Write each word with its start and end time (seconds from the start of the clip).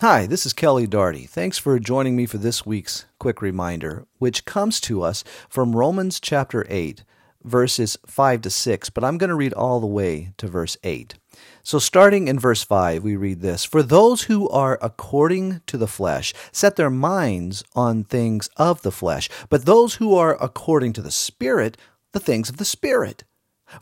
Hi, 0.00 0.24
this 0.24 0.46
is 0.46 0.54
Kelly 0.54 0.86
Darty. 0.86 1.28
Thanks 1.28 1.58
for 1.58 1.78
joining 1.78 2.16
me 2.16 2.24
for 2.24 2.38
this 2.38 2.64
week's 2.64 3.04
quick 3.18 3.42
reminder, 3.42 4.06
which 4.16 4.46
comes 4.46 4.80
to 4.80 5.02
us 5.02 5.22
from 5.46 5.76
Romans 5.76 6.18
chapter 6.18 6.66
8, 6.70 7.04
verses 7.44 7.98
5 8.06 8.40
to 8.40 8.48
6, 8.48 8.88
but 8.88 9.04
I'm 9.04 9.18
going 9.18 9.28
to 9.28 9.36
read 9.36 9.52
all 9.52 9.78
the 9.78 9.86
way 9.86 10.32
to 10.38 10.46
verse 10.46 10.78
8. 10.82 11.16
So, 11.62 11.78
starting 11.78 12.28
in 12.28 12.38
verse 12.38 12.62
5, 12.62 13.04
we 13.04 13.14
read 13.14 13.42
this 13.42 13.66
For 13.66 13.82
those 13.82 14.22
who 14.22 14.48
are 14.48 14.78
according 14.80 15.60
to 15.66 15.76
the 15.76 15.86
flesh 15.86 16.32
set 16.50 16.76
their 16.76 16.88
minds 16.88 17.62
on 17.76 18.04
things 18.04 18.48
of 18.56 18.80
the 18.80 18.90
flesh, 18.90 19.28
but 19.50 19.66
those 19.66 19.96
who 19.96 20.14
are 20.14 20.42
according 20.42 20.94
to 20.94 21.02
the 21.02 21.10
Spirit, 21.10 21.76
the 22.12 22.20
things 22.20 22.48
of 22.48 22.56
the 22.56 22.64
Spirit. 22.64 23.24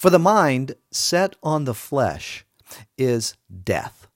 For 0.01 0.11
the 0.11 0.19
mind 0.19 0.75
set 0.91 1.37
on 1.45 1.65
the 1.65 1.75
flesh 1.75 2.45
is 2.97 3.37
death, 3.63 4.09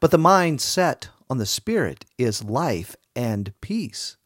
but 0.00 0.10
the 0.10 0.16
mind 0.16 0.62
set 0.62 1.10
on 1.32 1.38
the 1.38 1.46
Spirit 1.46 2.04
is 2.18 2.44
life 2.44 2.94
and 3.16 3.54
peace. 3.62 4.18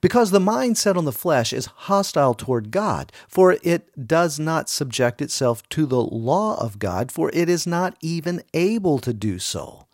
Because 0.00 0.32
the 0.32 0.40
mind 0.40 0.76
set 0.76 0.96
on 0.96 1.04
the 1.04 1.12
flesh 1.12 1.52
is 1.52 1.66
hostile 1.66 2.34
toward 2.34 2.72
God, 2.72 3.12
for 3.28 3.56
it 3.62 4.08
does 4.08 4.40
not 4.40 4.68
subject 4.68 5.22
itself 5.22 5.62
to 5.68 5.86
the 5.86 6.02
law 6.02 6.60
of 6.60 6.80
God, 6.80 7.12
for 7.12 7.30
it 7.32 7.48
is 7.48 7.68
not 7.68 7.96
even 8.00 8.42
able 8.52 8.98
to 8.98 9.12
do 9.12 9.38
so. 9.38 9.86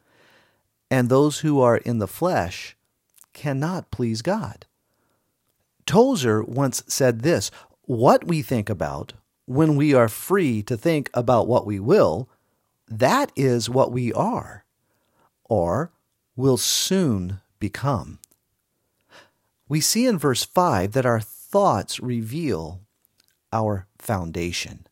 And 0.91 1.11
those 1.11 1.41
who 1.41 1.61
are 1.61 1.77
in 1.77 1.99
the 1.99 2.09
flesh 2.09 2.75
cannot 3.35 3.91
please 3.91 4.23
God. 4.23 4.65
Tozer 5.85 6.43
once 6.43 6.83
said 6.87 7.21
this 7.21 7.51
What 7.83 8.27
we 8.27 8.41
think 8.41 8.71
about 8.71 9.13
when 9.45 9.77
we 9.77 9.93
are 9.93 10.09
free 10.09 10.63
to 10.63 10.77
think 10.79 11.11
about 11.13 11.49
what 11.49 11.67
we 11.67 11.79
will, 11.79 12.31
that 12.89 13.31
is 13.37 13.69
what 13.69 13.93
we 13.93 14.11
are. 14.15 14.65
Or, 15.45 15.93
will 16.41 16.57
soon 16.57 17.41
become. 17.59 18.19
We 19.69 19.81
see 19.81 20.07
in 20.07 20.19
verse 20.19 20.45
5 20.45 20.93
that 20.93 21.07
our 21.07 21.21
thoughts 21.21 22.01
reveal 22.01 22.81
our 23.53 23.87
foundation. 23.99 24.87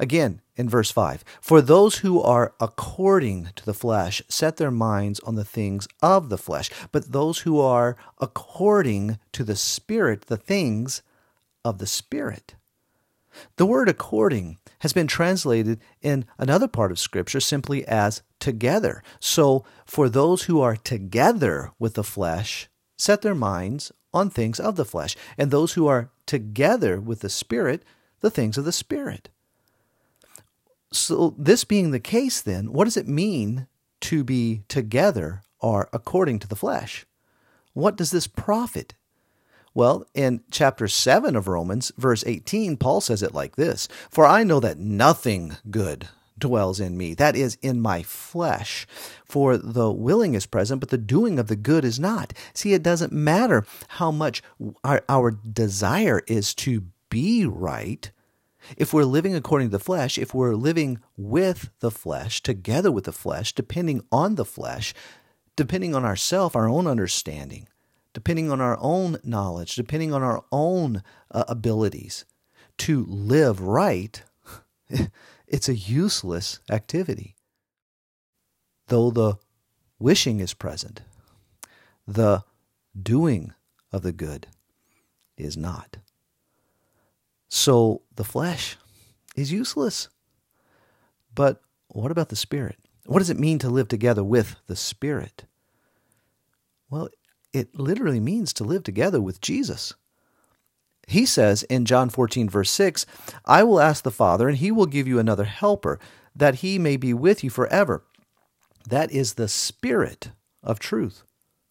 Again, 0.00 0.40
in 0.56 0.68
verse 0.68 0.90
5, 0.90 1.24
for 1.40 1.60
those 1.60 1.98
who 1.98 2.20
are 2.20 2.54
according 2.60 3.50
to 3.56 3.64
the 3.64 3.74
flesh 3.74 4.22
set 4.28 4.56
their 4.56 4.70
minds 4.70 5.20
on 5.20 5.34
the 5.34 5.44
things 5.44 5.86
of 6.02 6.28
the 6.28 6.38
flesh, 6.38 6.70
but 6.92 7.12
those 7.12 7.40
who 7.40 7.60
are 7.60 7.96
according 8.18 9.18
to 9.32 9.44
the 9.44 9.56
Spirit, 9.56 10.26
the 10.26 10.36
things 10.36 11.02
of 11.64 11.78
the 11.78 11.86
Spirit. 11.86 12.54
The 13.56 13.66
word 13.66 13.88
according 13.88 14.58
has 14.80 14.92
been 14.92 15.06
translated 15.06 15.80
in 16.02 16.24
another 16.38 16.68
part 16.68 16.90
of 16.90 16.98
Scripture 16.98 17.40
simply 17.40 17.86
as 17.86 18.22
together. 18.40 19.02
So, 19.20 19.64
for 19.84 20.08
those 20.08 20.44
who 20.44 20.60
are 20.60 20.76
together 20.76 21.72
with 21.78 21.94
the 21.94 22.04
flesh, 22.04 22.68
set 22.96 23.22
their 23.22 23.34
minds 23.34 23.92
on 24.12 24.30
things 24.30 24.60
of 24.60 24.76
the 24.76 24.84
flesh, 24.84 25.16
and 25.36 25.50
those 25.50 25.72
who 25.72 25.86
are 25.86 26.10
together 26.26 27.00
with 27.00 27.20
the 27.20 27.30
Spirit, 27.30 27.82
the 28.20 28.30
things 28.30 28.56
of 28.56 28.64
the 28.64 28.72
Spirit. 28.72 29.28
So, 30.92 31.34
this 31.36 31.64
being 31.64 31.90
the 31.90 32.00
case, 32.00 32.40
then, 32.40 32.72
what 32.72 32.84
does 32.84 32.96
it 32.96 33.08
mean 33.08 33.66
to 34.02 34.22
be 34.22 34.62
together 34.68 35.42
or 35.60 35.88
according 35.92 36.38
to 36.40 36.48
the 36.48 36.56
flesh? 36.56 37.06
What 37.72 37.96
does 37.96 38.10
this 38.10 38.26
profit 38.26 38.94
well, 39.74 40.06
in 40.14 40.42
chapter 40.52 40.86
7 40.86 41.34
of 41.34 41.48
Romans, 41.48 41.90
verse 41.98 42.22
18, 42.26 42.76
Paul 42.76 43.00
says 43.00 43.22
it 43.22 43.34
like 43.34 43.56
this 43.56 43.88
For 44.08 44.24
I 44.24 44.44
know 44.44 44.60
that 44.60 44.78
nothing 44.78 45.56
good 45.70 46.08
dwells 46.38 46.80
in 46.80 46.96
me, 46.96 47.14
that 47.14 47.36
is, 47.36 47.58
in 47.62 47.80
my 47.80 48.02
flesh. 48.02 48.86
For 49.24 49.56
the 49.56 49.90
willing 49.90 50.34
is 50.34 50.46
present, 50.46 50.80
but 50.80 50.90
the 50.90 50.98
doing 50.98 51.38
of 51.38 51.48
the 51.48 51.56
good 51.56 51.84
is 51.84 51.98
not. 51.98 52.32
See, 52.52 52.72
it 52.72 52.82
doesn't 52.82 53.12
matter 53.12 53.66
how 53.88 54.10
much 54.10 54.42
our, 54.82 55.02
our 55.08 55.30
desire 55.30 56.22
is 56.26 56.54
to 56.56 56.84
be 57.10 57.46
right. 57.46 58.10
If 58.76 58.92
we're 58.92 59.04
living 59.04 59.34
according 59.34 59.68
to 59.68 59.76
the 59.76 59.84
flesh, 59.84 60.18
if 60.18 60.32
we're 60.32 60.54
living 60.54 61.00
with 61.16 61.70
the 61.80 61.90
flesh, 61.90 62.42
together 62.42 62.90
with 62.90 63.04
the 63.04 63.12
flesh, 63.12 63.52
depending 63.52 64.02
on 64.10 64.36
the 64.36 64.44
flesh, 64.44 64.94
depending 65.56 65.94
on 65.94 66.04
ourself, 66.04 66.56
our 66.56 66.68
own 66.68 66.86
understanding, 66.86 67.68
depending 68.14 68.50
on 68.50 68.60
our 68.62 68.78
own 68.80 69.18
knowledge, 69.22 69.74
depending 69.74 70.14
on 70.14 70.22
our 70.22 70.42
own 70.50 71.02
uh, 71.30 71.44
abilities 71.48 72.24
to 72.78 73.04
live 73.06 73.60
right, 73.60 74.22
it's 75.46 75.68
a 75.68 75.76
useless 75.76 76.60
activity. 76.70 77.36
Though 78.88 79.10
the 79.10 79.34
wishing 79.98 80.40
is 80.40 80.54
present, 80.54 81.02
the 82.06 82.44
doing 83.00 83.52
of 83.92 84.02
the 84.02 84.12
good 84.12 84.46
is 85.36 85.56
not. 85.56 85.98
So 87.48 88.02
the 88.14 88.24
flesh 88.24 88.76
is 89.36 89.52
useless. 89.52 90.08
But 91.34 91.60
what 91.88 92.10
about 92.10 92.28
the 92.28 92.36
Spirit? 92.36 92.76
What 93.06 93.18
does 93.18 93.30
it 93.30 93.38
mean 93.38 93.58
to 93.60 93.68
live 93.68 93.88
together 93.88 94.22
with 94.22 94.56
the 94.66 94.76
Spirit? 94.76 95.44
Well, 96.90 97.08
it 97.54 97.78
literally 97.78 98.20
means 98.20 98.52
to 98.54 98.64
live 98.64 98.82
together 98.82 99.20
with 99.20 99.40
Jesus. 99.40 99.94
He 101.06 101.24
says 101.24 101.62
in 101.64 101.84
John 101.84 102.10
14, 102.10 102.48
verse 102.48 102.70
6, 102.70 103.06
I 103.44 103.62
will 103.62 103.80
ask 103.80 104.02
the 104.02 104.10
Father, 104.10 104.48
and 104.48 104.58
he 104.58 104.70
will 104.70 104.86
give 104.86 105.06
you 105.06 105.18
another 105.18 105.44
helper, 105.44 105.98
that 106.34 106.56
he 106.56 106.78
may 106.78 106.96
be 106.96 107.14
with 107.14 107.44
you 107.44 107.50
forever. 107.50 108.04
That 108.88 109.12
is 109.12 109.34
the 109.34 109.48
Spirit 109.48 110.30
of 110.62 110.78
truth, 110.78 111.22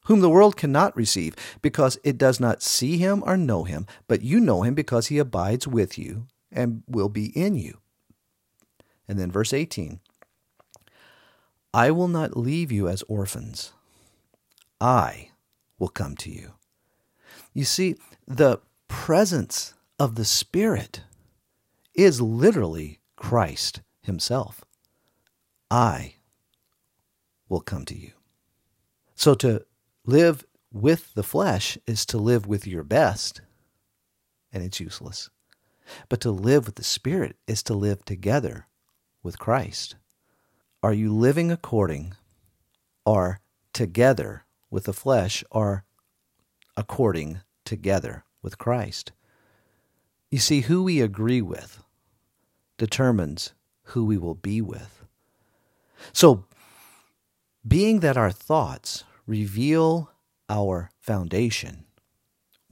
whom 0.06 0.22
the 0.22 0.30
world 0.30 0.56
cannot 0.56 0.96
receive, 0.96 1.36
because 1.62 2.00
it 2.04 2.18
does 2.18 2.40
not 2.40 2.64
see 2.64 2.98
him 2.98 3.24
or 3.26 3.36
know 3.36 3.64
him, 3.66 3.86
but 4.08 4.22
you 4.22 4.40
know 4.40 4.62
him 4.62 4.74
because 4.76 5.08
he 5.08 5.18
abides 5.18 5.68
with 5.68 5.98
you 5.98 6.28
and 6.52 6.84
will 6.88 7.10
be 7.10 7.28
in 7.38 7.56
you. 7.56 7.80
And 9.08 9.20
then 9.20 9.32
verse 9.32 9.52
18 9.52 10.00
I 11.74 11.90
will 11.90 12.08
not 12.08 12.38
leave 12.38 12.72
you 12.72 12.88
as 12.88 13.02
orphans. 13.04 13.74
I 14.80 15.30
will 15.84 15.90
come 15.90 16.16
to 16.16 16.32
you. 16.32 16.54
You 17.54 17.66
see, 17.66 17.98
the 18.26 18.62
presence 18.88 19.74
of 20.00 20.16
the 20.16 20.24
Spirit 20.24 21.02
is 21.94 22.22
literally 22.22 23.02
Christ 23.18 23.82
Himself. 24.02 24.64
I 25.70 26.16
will 27.50 27.60
come 27.60 27.84
to 27.84 28.00
you. 28.00 28.12
So 29.14 29.34
to 29.34 29.66
live 30.06 30.46
with 30.72 31.14
the 31.16 31.22
flesh 31.22 31.78
is 31.86 32.06
to 32.06 32.18
live 32.18 32.48
with 32.48 32.66
your 32.66 32.86
best, 32.86 33.42
and 34.54 34.64
it's 34.64 34.80
useless. 34.80 35.30
But 36.08 36.22
to 36.22 36.32
live 36.32 36.66
with 36.66 36.76
the 36.76 36.86
Spirit 36.86 37.36
is 37.46 37.62
to 37.64 37.74
live 37.74 38.06
together 38.06 38.68
with 39.22 39.38
Christ. 39.38 39.98
Are 40.82 40.94
you 40.94 41.14
living 41.14 41.52
according 41.52 42.14
or 43.06 43.42
together 43.74 44.46
with 44.74 44.86
the 44.86 44.92
flesh 44.92 45.44
are 45.52 45.86
according 46.76 47.40
together 47.64 48.26
with 48.42 48.58
Christ. 48.58 49.12
You 50.32 50.40
see, 50.40 50.62
who 50.62 50.82
we 50.82 51.00
agree 51.00 51.44
with 51.44 51.84
determines 52.80 53.54
who 53.84 54.04
we 54.04 54.18
will 54.18 54.34
be 54.34 54.62
with. 54.62 55.06
So, 56.12 56.46
being 57.66 58.00
that 58.00 58.18
our 58.18 58.32
thoughts 58.32 59.04
reveal 59.28 60.10
our 60.50 60.90
foundation, 61.00 61.86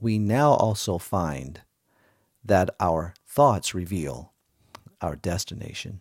we 0.00 0.18
now 0.18 0.54
also 0.54 0.98
find 0.98 1.60
that 2.44 2.70
our 2.80 3.14
thoughts 3.24 3.74
reveal 3.74 4.32
our 5.00 5.14
destination. 5.14 6.00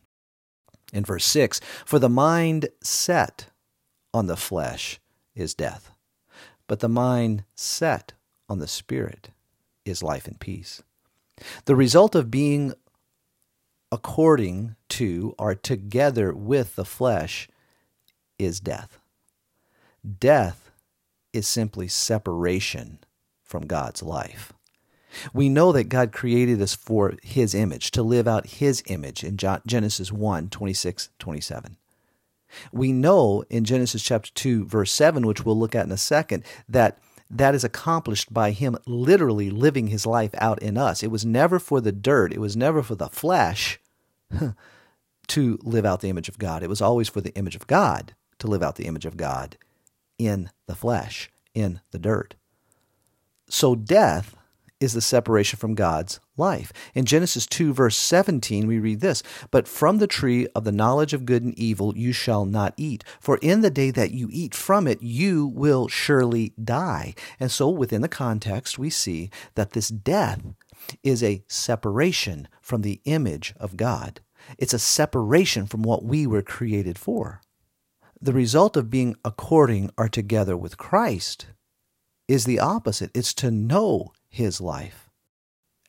In 0.92 1.06
verse 1.06 1.26
6, 1.26 1.62
for 1.86 2.00
the 2.00 2.10
mind 2.10 2.70
set 2.82 3.52
on 4.16 4.26
the 4.26 4.36
flesh 4.36 5.00
is 5.36 5.54
death, 5.54 5.92
but 6.68 6.80
the 6.80 6.90
mind 6.90 7.44
set 7.56 8.14
on 8.50 8.60
the 8.60 8.68
Spirit 8.68 9.30
is 9.86 10.04
life 10.04 10.28
and 10.28 10.40
peace. 10.40 10.82
The 11.66 11.76
result 11.76 12.16
of 12.16 12.32
being 12.32 12.74
according 13.92 14.76
to 14.90 15.36
or 15.38 15.56
together 15.56 16.34
with 16.34 16.76
the 16.76 16.86
flesh 16.86 17.48
is 18.40 18.60
death. 18.60 19.00
Death 20.20 20.72
is 21.34 21.48
simply 21.48 21.88
separation 21.88 23.00
from 23.44 23.68
God's 23.68 24.02
life. 24.02 24.54
We 25.34 25.50
know 25.50 25.72
that 25.74 25.90
God 25.90 26.14
created 26.14 26.62
us 26.62 26.74
for 26.74 27.16
His 27.22 27.54
image, 27.54 27.92
to 27.92 28.04
live 28.04 28.28
out 28.28 28.48
His 28.48 28.82
image 28.88 29.24
in 29.24 29.38
Genesis 29.38 30.12
1 30.12 30.50
26, 30.50 31.10
27. 31.20 31.78
We 32.72 32.92
know 32.92 33.44
in 33.50 33.64
Genesis 33.66 34.04
chapter 34.04 34.32
2, 34.34 34.66
verse 34.66 34.92
7, 34.92 35.26
which 35.26 35.46
we'll 35.46 35.58
look 35.58 35.76
at 35.76 35.86
in 35.86 35.92
a 35.92 35.98
second, 35.98 36.44
that 36.68 37.00
that 37.30 37.56
is 37.56 37.64
accomplished 37.64 38.34
by 38.34 38.52
him 38.52 38.78
literally 38.86 39.50
living 39.50 39.88
his 39.88 40.06
life 40.06 40.32
out 40.38 40.62
in 40.62 40.78
us. 40.78 41.02
It 41.02 41.12
was 41.12 41.26
never 41.26 41.60
for 41.60 41.80
the 41.80 41.94
dirt, 41.94 42.34
it 42.34 42.42
was 42.42 42.58
never 42.58 42.84
for 42.84 42.96
the 42.96 43.08
flesh 43.08 43.80
to 45.28 45.60
live 45.64 45.86
out 45.86 46.02
the 46.02 46.10
image 46.10 46.28
of 46.28 46.38
God. 46.38 46.62
It 46.62 46.70
was 46.70 46.82
always 46.82 47.08
for 47.08 47.22
the 47.22 47.34
image 47.36 47.56
of 47.56 47.68
God 47.68 48.16
to 48.40 48.48
live 48.48 48.62
out 48.62 48.76
the 48.76 48.86
image 48.88 49.06
of 49.06 49.16
God 49.16 49.58
in 50.18 50.50
the 50.68 50.76
flesh, 50.76 51.32
in 51.54 51.80
the 51.92 52.00
dirt. 52.00 52.36
So 53.48 53.76
death 53.76 54.36
is 54.82 54.94
the 54.94 55.00
separation 55.00 55.58
from 55.58 55.76
God's 55.76 56.20
life. 56.36 56.74
In 56.94 57.06
Genesis 57.06 57.46
2, 57.46 57.72
verse 57.72 57.96
17, 57.96 58.68
we 58.68 58.80
read 58.80 59.00
this 59.00 59.24
But 59.52 59.68
from 59.68 60.00
the 60.00 60.08
tree 60.08 60.48
of 60.56 60.66
the 60.66 60.72
knowledge 60.72 61.14
of 61.14 61.26
good 61.26 61.44
and 61.44 61.58
evil 61.58 61.96
you 61.96 62.12
shall 62.12 62.46
not 62.46 62.74
eat, 62.76 63.04
for 63.22 63.38
in 63.38 63.62
the 63.62 63.70
day 63.70 63.92
that 63.92 64.12
you 64.12 64.28
eat 64.32 64.56
from 64.56 64.88
it, 64.88 65.02
you 65.02 65.46
will 65.46 65.88
surely 65.88 66.54
die. 66.62 67.14
And 67.40 67.52
so, 67.52 67.70
within 67.70 68.02
the 68.02 68.10
context, 68.10 68.80
we 68.80 68.90
see 68.90 69.30
that 69.56 69.72
this 69.72 69.90
death 69.90 70.42
is 71.04 71.24
a 71.24 71.44
separation 71.48 72.48
from 72.60 72.82
the 72.82 73.00
image 73.06 73.54
of 73.58 73.78
God. 73.78 74.20
It's 74.58 74.74
a 74.74 74.80
separation 74.80 75.68
from 75.68 75.84
what 75.84 76.04
we 76.04 76.26
were 76.26 76.42
created 76.42 76.98
for. 76.98 77.42
The 78.20 78.34
result 78.34 78.76
of 78.76 78.90
being 78.90 79.16
according 79.24 79.92
or 79.98 80.08
together 80.08 80.58
with 80.58 80.78
Christ 80.78 81.48
is 82.28 82.46
the 82.46 82.60
opposite. 82.60 83.12
It's 83.14 83.34
to 83.36 83.52
know 83.52 84.14
his 84.32 84.60
life. 84.60 85.10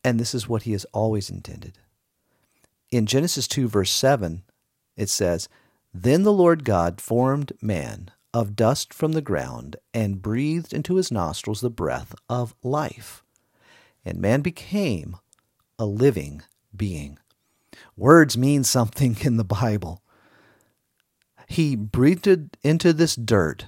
And 0.04 0.20
this 0.20 0.34
is 0.34 0.48
what 0.48 0.64
he 0.64 0.72
has 0.72 0.84
always 0.92 1.30
intended. 1.30 1.78
In 2.90 3.06
Genesis 3.06 3.48
2, 3.48 3.68
verse 3.68 3.90
7, 3.90 4.42
it 4.96 5.08
says, 5.08 5.48
Then 5.94 6.24
the 6.24 6.32
Lord 6.32 6.64
God 6.64 7.00
formed 7.00 7.52
man 7.62 8.10
of 8.34 8.56
dust 8.56 8.92
from 8.92 9.12
the 9.12 9.22
ground 9.22 9.76
and 9.94 10.20
breathed 10.20 10.72
into 10.72 10.96
his 10.96 11.12
nostrils 11.12 11.60
the 11.60 11.70
breath 11.70 12.14
of 12.28 12.54
life. 12.62 13.22
And 14.04 14.18
man 14.18 14.40
became 14.40 15.16
a 15.78 15.86
living 15.86 16.42
being. 16.74 17.18
Words 17.96 18.36
mean 18.36 18.64
something 18.64 19.16
in 19.22 19.36
the 19.36 19.44
Bible. 19.44 20.02
He 21.46 21.76
breathed 21.76 22.26
into 22.62 22.92
this 22.92 23.14
dirt 23.14 23.66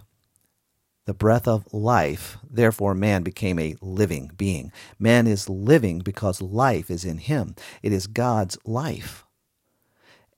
the 1.07 1.15
breath 1.15 1.47
of 1.47 1.73
life. 1.73 2.39
Therefore, 2.49 2.95
man 2.95 3.23
became 3.23 3.59
a 3.59 3.77
living 3.81 4.31
being. 4.37 4.73
Man 4.99 5.27
is 5.27 5.49
living 5.49 5.99
because 5.99 6.41
life 6.41 6.91
is 6.91 7.05
in 7.05 7.19
him. 7.19 7.55
It 7.83 7.93
is 7.93 8.07
God's 8.07 8.59
life. 8.65 9.25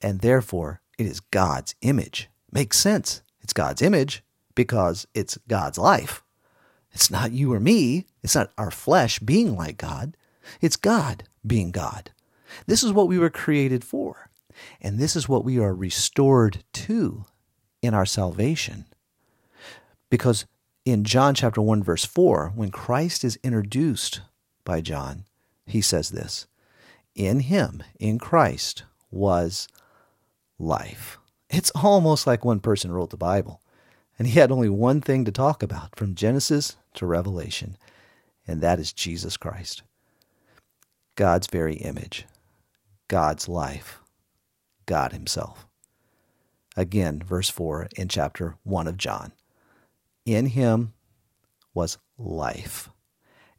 And 0.02 0.20
therefore, 0.20 0.80
it 0.98 1.06
is 1.06 1.20
God's 1.20 1.74
image. 1.82 2.28
Makes 2.52 2.78
sense. 2.78 3.22
It's 3.40 3.52
God's 3.52 3.82
image 3.82 4.22
because 4.54 5.06
it's 5.14 5.38
God's 5.48 5.78
life. 5.78 6.22
It's 6.92 7.10
not 7.10 7.32
you 7.32 7.52
or 7.52 7.60
me. 7.60 8.06
It's 8.22 8.34
not 8.34 8.52
our 8.56 8.70
flesh 8.70 9.18
being 9.18 9.56
like 9.56 9.76
God. 9.76 10.16
It's 10.60 10.76
God 10.76 11.24
being 11.46 11.70
God. 11.70 12.10
This 12.66 12.82
is 12.82 12.92
what 12.92 13.08
we 13.08 13.18
were 13.18 13.30
created 13.30 13.84
for. 13.84 14.30
And 14.80 14.98
this 14.98 15.14
is 15.14 15.28
what 15.28 15.44
we 15.44 15.58
are 15.58 15.74
restored 15.74 16.64
to 16.72 17.26
in 17.82 17.94
our 17.94 18.06
salvation. 18.06 18.86
Because 20.10 20.46
in 20.86 21.02
John 21.02 21.34
chapter 21.34 21.60
1 21.60 21.82
verse 21.82 22.04
4, 22.04 22.52
when 22.54 22.70
Christ 22.70 23.24
is 23.24 23.38
introduced 23.42 24.20
by 24.64 24.80
John, 24.80 25.24
he 25.66 25.80
says 25.80 26.10
this, 26.10 26.46
in 27.16 27.40
him, 27.40 27.82
in 27.98 28.18
Christ 28.20 28.84
was 29.10 29.66
life. 30.60 31.18
It's 31.50 31.72
almost 31.74 32.26
like 32.26 32.44
one 32.44 32.60
person 32.60 32.92
wrote 32.92 33.10
the 33.10 33.16
Bible, 33.16 33.60
and 34.16 34.28
he 34.28 34.38
had 34.38 34.52
only 34.52 34.68
one 34.68 35.00
thing 35.00 35.24
to 35.24 35.32
talk 35.32 35.60
about 35.60 35.96
from 35.96 36.14
Genesis 36.14 36.76
to 36.94 37.04
Revelation, 37.04 37.76
and 38.46 38.60
that 38.60 38.78
is 38.78 38.92
Jesus 38.92 39.36
Christ. 39.36 39.82
God's 41.16 41.48
very 41.48 41.76
image, 41.76 42.26
God's 43.08 43.48
life, 43.48 43.98
God 44.86 45.12
Himself. 45.12 45.66
Again, 46.76 47.20
verse 47.22 47.50
4 47.50 47.88
in 47.96 48.06
chapter 48.08 48.56
1 48.62 48.86
of 48.86 48.96
John. 48.96 49.32
In 50.26 50.46
him 50.46 50.92
was 51.72 51.98
life, 52.18 52.90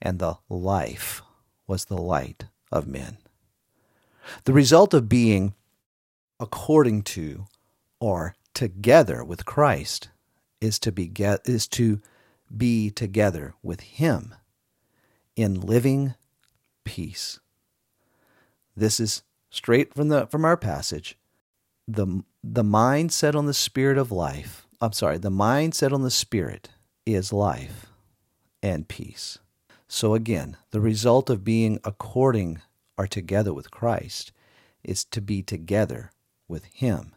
and 0.02 0.20
the 0.20 0.36
life 0.50 1.22
was 1.66 1.86
the 1.86 1.98
light 1.98 2.46
of 2.74 2.86
men. 2.86 3.18
The 4.44 4.52
result 4.52 4.94
of 4.94 5.08
being 5.08 5.54
according 6.42 7.04
to 7.04 7.46
or 8.02 8.36
together 8.54 9.24
with 9.24 9.46
Christ 9.46 10.10
is 10.60 10.78
to 10.80 10.92
be 10.92 11.08
get, 11.08 11.40
is 11.46 11.68
to 11.70 12.02
be 12.56 12.92
together 12.92 13.54
with 13.64 13.80
him 13.80 14.36
in 15.38 15.62
living 15.62 16.16
peace. 16.84 17.40
This 18.76 19.00
is 19.00 19.24
straight 19.50 19.94
from 19.94 20.10
the 20.10 20.28
from 20.28 20.44
our 20.44 20.58
passage. 20.58 21.18
The 21.88 22.24
the 22.44 22.64
mind 22.64 23.14
set 23.14 23.36
on 23.36 23.46
the 23.46 23.54
spirit 23.54 23.98
of 23.98 24.12
life 24.12 24.67
I'm 24.80 24.94
sorry, 24.94 25.18
the 25.18 25.32
mind 25.32 25.74
set 25.74 25.92
on 25.92 26.04
the 26.04 26.12
Spirit 26.12 26.70
is 27.04 27.34
life 27.34 27.88
and 28.62 28.88
peace. 28.88 29.40
So 29.88 30.14
again, 30.14 30.58
the 30.70 30.82
result 30.82 31.32
of 31.32 31.44
being 31.44 31.80
according 31.84 32.62
or 32.96 33.08
together 33.08 33.54
with 33.54 33.72
Christ 33.72 34.32
is 34.84 35.04
to 35.06 35.22
be 35.22 35.42
together 35.42 36.12
with 36.48 36.66
Him 36.66 37.16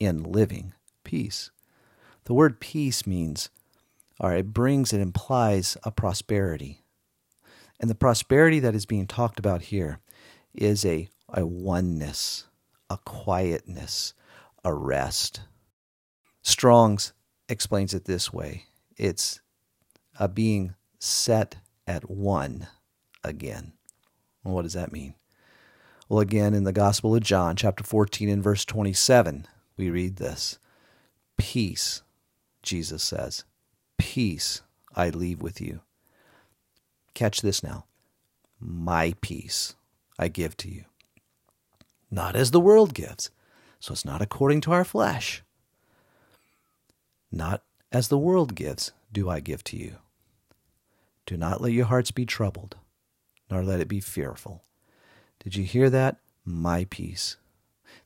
in 0.00 0.22
living 0.22 0.72
peace. 1.04 1.50
The 2.24 2.34
word 2.34 2.60
peace 2.60 3.06
means, 3.06 3.50
or 4.18 4.32
it 4.34 4.54
brings, 4.54 4.94
it 4.94 5.00
implies 5.00 5.76
a 5.82 5.90
prosperity. 5.90 6.82
And 7.78 7.90
the 7.90 7.94
prosperity 7.94 8.58
that 8.60 8.74
is 8.74 8.86
being 8.86 9.06
talked 9.06 9.38
about 9.38 9.62
here 9.62 9.98
is 10.54 10.84
a, 10.86 11.08
a 11.28 11.44
oneness, 11.44 12.46
a 12.88 12.96
quietness, 13.04 14.14
a 14.64 14.72
rest, 14.72 15.40
Strong's 16.42 17.12
explains 17.48 17.94
it 17.94 18.04
this 18.04 18.32
way 18.32 18.64
it's 18.96 19.40
a 20.18 20.28
being 20.28 20.74
set 20.98 21.56
at 21.86 22.08
one 22.10 22.68
again. 23.24 23.72
Well, 24.44 24.54
what 24.54 24.62
does 24.62 24.74
that 24.74 24.92
mean? 24.92 25.14
Well, 26.08 26.20
again, 26.20 26.52
in 26.52 26.64
the 26.64 26.72
Gospel 26.72 27.14
of 27.14 27.22
John, 27.22 27.56
chapter 27.56 27.82
14, 27.84 28.28
and 28.28 28.42
verse 28.42 28.64
27, 28.64 29.46
we 29.76 29.88
read 29.88 30.16
this 30.16 30.58
Peace, 31.38 32.02
Jesus 32.62 33.02
says, 33.02 33.44
peace 33.96 34.62
I 34.94 35.10
leave 35.10 35.40
with 35.40 35.60
you. 35.60 35.80
Catch 37.14 37.40
this 37.40 37.62
now. 37.62 37.86
My 38.60 39.14
peace 39.20 39.74
I 40.18 40.28
give 40.28 40.56
to 40.58 40.68
you. 40.68 40.84
Not 42.10 42.36
as 42.36 42.50
the 42.50 42.60
world 42.60 42.94
gives. 42.94 43.30
So 43.80 43.92
it's 43.92 44.04
not 44.04 44.22
according 44.22 44.60
to 44.62 44.72
our 44.72 44.84
flesh. 44.84 45.42
Not 47.32 47.62
as 47.90 48.08
the 48.08 48.18
world 48.18 48.54
gives, 48.54 48.92
do 49.10 49.30
I 49.30 49.40
give 49.40 49.64
to 49.64 49.76
you. 49.76 49.96
Do 51.24 51.38
not 51.38 51.62
let 51.62 51.72
your 51.72 51.86
hearts 51.86 52.10
be 52.10 52.26
troubled, 52.26 52.76
nor 53.50 53.62
let 53.62 53.80
it 53.80 53.88
be 53.88 54.00
fearful. 54.00 54.62
Did 55.42 55.56
you 55.56 55.64
hear 55.64 55.88
that? 55.88 56.18
My 56.44 56.86
peace. 56.90 57.38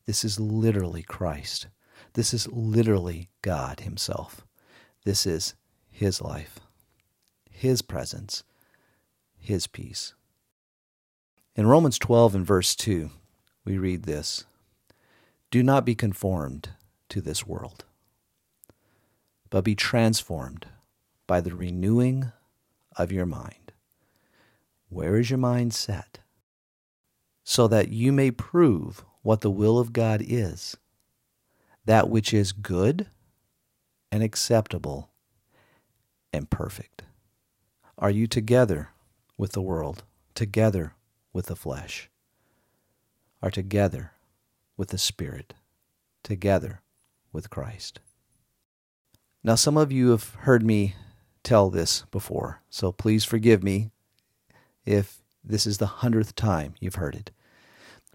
This 0.06 0.24
is 0.24 0.38
literally 0.38 1.02
Christ. 1.02 1.66
This 2.12 2.32
is 2.32 2.46
literally 2.48 3.28
God 3.42 3.80
Himself. 3.80 4.46
This 5.04 5.26
is 5.26 5.54
His 5.90 6.22
life, 6.22 6.60
His 7.50 7.82
presence, 7.82 8.44
His 9.36 9.66
peace. 9.66 10.14
In 11.56 11.66
Romans 11.66 11.98
12 11.98 12.36
and 12.36 12.46
verse 12.46 12.76
2, 12.76 13.10
we 13.64 13.76
read 13.76 14.04
this 14.04 14.44
Do 15.50 15.62
not 15.62 15.84
be 15.84 15.94
conformed 15.94 16.70
to 17.08 17.20
this 17.20 17.46
world 17.46 17.84
but 19.56 19.64
be 19.64 19.74
transformed 19.74 20.66
by 21.26 21.40
the 21.40 21.54
renewing 21.54 22.30
of 22.94 23.10
your 23.10 23.24
mind. 23.24 23.72
Where 24.90 25.16
is 25.16 25.30
your 25.30 25.38
mind 25.38 25.72
set? 25.72 26.18
So 27.42 27.66
that 27.66 27.88
you 27.88 28.12
may 28.12 28.30
prove 28.30 29.02
what 29.22 29.40
the 29.40 29.50
will 29.50 29.78
of 29.78 29.94
God 29.94 30.22
is, 30.22 30.76
that 31.86 32.10
which 32.10 32.34
is 32.34 32.52
good 32.52 33.06
and 34.12 34.22
acceptable 34.22 35.08
and 36.34 36.50
perfect. 36.50 37.04
Are 37.96 38.10
you 38.10 38.26
together 38.26 38.90
with 39.38 39.52
the 39.52 39.62
world, 39.62 40.04
together 40.34 40.96
with 41.32 41.46
the 41.46 41.56
flesh? 41.56 42.10
Are 43.40 43.50
together 43.50 44.12
with 44.76 44.88
the 44.88 44.98
Spirit, 44.98 45.54
together 46.22 46.82
with 47.32 47.48
Christ? 47.48 48.00
Now, 49.46 49.54
some 49.54 49.76
of 49.76 49.92
you 49.92 50.10
have 50.10 50.34
heard 50.40 50.64
me 50.64 50.96
tell 51.44 51.70
this 51.70 52.02
before, 52.10 52.62
so 52.68 52.90
please 52.90 53.24
forgive 53.24 53.62
me 53.62 53.92
if 54.84 55.18
this 55.44 55.68
is 55.68 55.78
the 55.78 55.86
hundredth 55.86 56.34
time 56.34 56.74
you've 56.80 56.96
heard 56.96 57.14
it. 57.14 57.30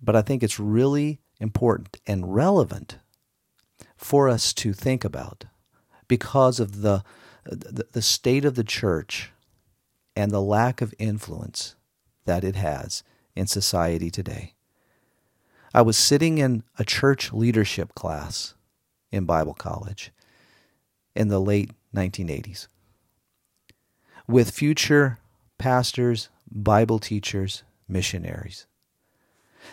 But 0.02 0.18
I 0.18 0.24
think 0.24 0.44
it's 0.44 0.60
really 0.60 1.22
important 1.40 2.02
and 2.06 2.36
relevant 2.36 2.98
for 3.96 4.28
us 4.28 4.52
to 4.56 4.74
think 4.74 5.06
about 5.06 5.46
because 6.10 6.60
of 6.60 6.82
the, 6.82 7.02
the, 7.46 7.88
the 7.90 8.02
state 8.02 8.44
of 8.44 8.56
the 8.56 8.66
church 8.66 9.32
and 10.18 10.32
the 10.32 10.42
lack 10.42 10.82
of 10.82 10.94
influence 11.00 11.76
that 12.26 12.44
it 12.44 12.58
has 12.58 13.04
in 13.38 13.48
society 13.48 14.12
today. 14.12 14.56
I 15.74 15.82
was 15.82 15.98
sitting 15.98 16.40
in 16.40 16.64
a 16.78 16.84
church 16.84 17.32
leadership 17.32 17.96
class 17.96 18.54
in 19.14 19.24
Bible 19.24 19.54
college, 19.54 20.12
in 21.16 21.28
the 21.28 21.40
late 21.40 21.72
1980s 21.96 22.68
with 24.32 24.52
future 24.52 25.20
pastors, 25.58 26.30
Bible 26.50 27.00
teachers, 27.00 27.64
missionaries. 27.88 28.66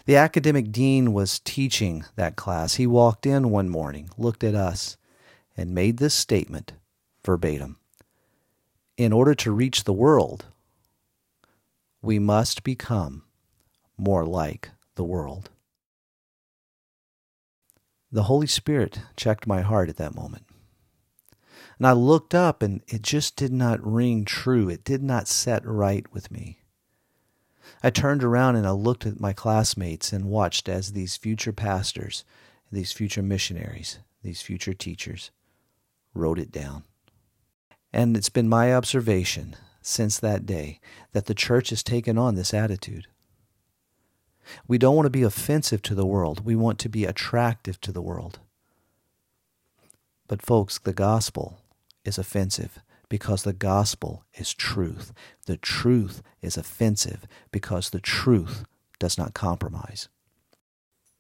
The 0.05 0.17
academic 0.17 0.71
dean 0.71 1.13
was 1.13 1.39
teaching 1.39 2.05
that 2.17 2.37
class. 2.37 2.75
He 2.75 2.87
walked 2.87 3.25
in 3.25 3.51
one 3.51 3.69
morning, 3.69 4.11
looked 4.19 4.45
at 4.45 4.55
us, 4.55 4.97
and 5.57 5.75
made 5.75 5.97
this 5.99 6.15
statement 6.15 6.73
verbatim 7.25 7.79
In 8.97 9.13
order 9.13 9.35
to 9.37 9.53
reach 9.53 9.85
the 9.85 9.93
world, 9.93 10.47
we 12.03 12.19
must 12.19 12.65
become 12.65 13.23
more 13.97 14.27
like 14.27 14.71
the 14.97 15.05
world. 15.05 15.51
The 18.11 18.25
Holy 18.25 18.47
Spirit 18.47 19.01
checked 19.17 19.47
my 19.47 19.61
heart 19.61 19.89
at 19.89 19.97
that 19.99 20.15
moment. 20.15 20.48
And 21.79 21.87
I 21.87 21.93
looked 21.93 22.35
up 22.35 22.63
and 22.63 22.83
it 22.89 23.03
just 23.03 23.37
did 23.37 23.53
not 23.53 23.85
ring 23.85 24.25
true. 24.25 24.69
It 24.69 24.85
did 24.85 25.03
not 25.03 25.29
set 25.29 25.65
right 25.65 26.05
with 26.13 26.31
me. 26.31 26.61
I 27.83 27.91
turned 27.91 28.25
around 28.25 28.57
and 28.57 28.67
I 28.67 28.73
looked 28.73 29.07
at 29.07 29.21
my 29.21 29.33
classmates 29.33 30.13
and 30.13 30.25
watched 30.25 30.69
as 30.69 30.93
these 30.93 31.17
future 31.17 31.53
pastors, 31.53 32.25
these 32.73 32.93
future 32.93 33.23
missionaries, 33.23 34.01
these 34.23 34.43
future 34.43 34.75
teachers 34.75 35.31
wrote 36.15 36.41
it 36.41 36.51
down. 36.51 36.83
And 37.93 38.17
it's 38.17 38.29
been 38.29 38.49
my 38.49 38.75
observation 38.75 39.55
since 39.81 40.19
that 40.19 40.45
day 40.45 40.81
that 41.13 41.27
the 41.27 41.35
church 41.35 41.71
has 41.71 41.83
taken 41.83 42.19
on 42.19 42.35
this 42.35 42.53
attitude. 42.53 43.07
We 44.67 44.79
don't 44.79 44.97
want 44.97 45.07
to 45.07 45.11
be 45.11 45.23
offensive 45.23 45.83
to 45.83 45.95
the 45.95 46.07
world. 46.07 46.45
We 46.45 46.57
want 46.57 46.79
to 46.81 46.89
be 46.89 47.05
attractive 47.05 47.81
to 47.83 47.93
the 47.93 48.03
world. 48.03 48.41
But, 50.27 50.43
folks, 50.43 50.79
the 50.79 50.93
gospel 50.93 51.61
is 52.05 52.19
offensive 52.19 52.81
because 53.09 53.43
the 53.43 53.53
gospel 53.53 54.25
is 54.35 54.53
truth. 54.55 55.13
The 55.47 55.57
truth 55.57 56.23
is 56.43 56.57
offensive 56.57 57.27
because 57.51 57.91
the 57.91 58.01
truth 58.01 58.65
does 58.99 59.17
not 59.17 59.35
compromise. 59.35 60.09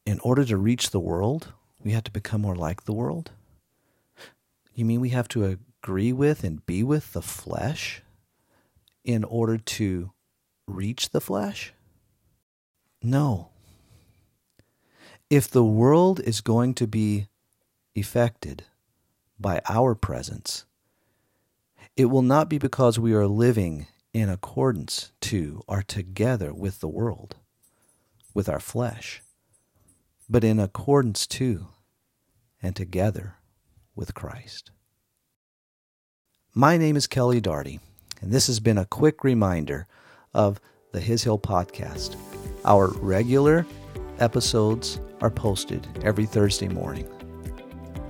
In 0.04 0.20
order 0.20 0.44
to 0.44 0.56
reach 0.56 0.90
the 0.90 1.00
world, 1.00 1.52
we 1.82 1.92
have 1.92 2.04
to 2.04 2.10
become 2.10 2.40
more 2.40 2.56
like 2.56 2.84
the 2.84 2.92
world? 2.92 3.30
You 4.74 4.84
mean 4.84 5.00
we 5.00 5.10
have 5.10 5.28
to 5.28 5.44
agree 5.44 6.12
with 6.12 6.44
and 6.44 6.64
be 6.66 6.82
with 6.82 7.12
the 7.12 7.22
flesh 7.22 8.02
in 9.04 9.24
order 9.24 9.58
to 9.58 10.12
reach 10.66 11.10
the 11.10 11.20
flesh? 11.20 11.72
No. 13.02 13.48
If 15.30 15.48
the 15.48 15.64
world 15.64 16.20
is 16.20 16.40
going 16.40 16.74
to 16.74 16.86
be 16.86 17.28
affected 17.96 18.64
by 19.38 19.60
our 19.68 19.94
presence, 19.94 20.64
it 21.98 22.04
will 22.04 22.22
not 22.22 22.48
be 22.48 22.58
because 22.58 22.96
we 22.96 23.12
are 23.12 23.26
living 23.26 23.88
in 24.14 24.28
accordance 24.28 25.10
to 25.20 25.60
or 25.66 25.82
together 25.82 26.54
with 26.54 26.78
the 26.78 26.86
world, 26.86 27.34
with 28.32 28.48
our 28.48 28.60
flesh, 28.60 29.20
but 30.30 30.44
in 30.44 30.60
accordance 30.60 31.26
to 31.26 31.66
and 32.62 32.76
together 32.76 33.34
with 33.96 34.14
Christ. 34.14 34.70
My 36.54 36.76
name 36.76 36.94
is 36.94 37.08
Kelly 37.08 37.40
Darty, 37.40 37.80
and 38.20 38.30
this 38.30 38.46
has 38.46 38.60
been 38.60 38.78
a 38.78 38.86
quick 38.86 39.24
reminder 39.24 39.88
of 40.32 40.60
the 40.92 41.00
His 41.00 41.24
Hill 41.24 41.40
podcast. 41.40 42.14
Our 42.64 42.92
regular 43.00 43.66
episodes 44.20 45.00
are 45.20 45.30
posted 45.30 45.84
every 46.04 46.26
Thursday 46.26 46.68
morning. 46.68 47.08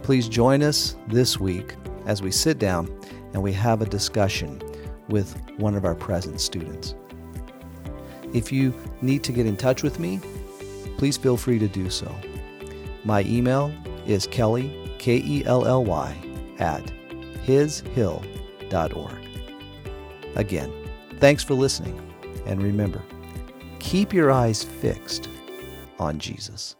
Please 0.03 0.29
join 0.29 0.63
us 0.63 0.95
this 1.07 1.41
week 1.41 1.75
as 2.05 2.21
we 2.21 2.31
sit 2.31 2.59
down 2.59 2.87
and 3.33 3.43
we 3.43 3.53
have 3.53 3.83
a 3.83 3.87
discussion 3.87 4.63
with 5.09 5.41
one 5.59 5.75
of 5.75 5.85
our 5.85 5.95
present 5.95 6.41
students. 6.41 6.95
If 8.33 8.53
you 8.53 8.75
need 9.01 9.25
to 9.25 9.33
get 9.33 9.47
in 9.47 9.57
touch 9.57 9.83
with 9.83 9.99
me, 9.99 10.21
please 10.99 11.17
feel 11.17 11.37
free 11.37 11.59
to 11.59 11.69
do 11.69 11.89
so. 11.89 12.15
My 13.05 13.23
email 13.23 13.73
is 14.07 14.27
Kelly, 14.27 14.93
K 14.99 15.23
E 15.25 15.45
L 15.47 15.67
L 15.67 15.85
Y, 15.85 16.17
at 16.59 16.85
hishill.org. 17.47 19.13
Again, 20.35 20.73
thanks 21.19 21.43
for 21.43 21.55
listening, 21.55 21.99
and 22.47 22.63
remember, 22.63 23.03
keep 23.79 24.13
your 24.13 24.31
eyes 24.31 24.63
fixed 24.63 25.29
on 25.99 26.19
Jesus. 26.19 26.77